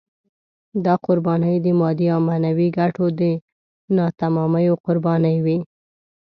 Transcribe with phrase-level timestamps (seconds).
[0.85, 3.21] دا قربانۍ د مادي او معنوي ګټو د
[3.97, 5.57] ناتمامیو قربانۍ وې.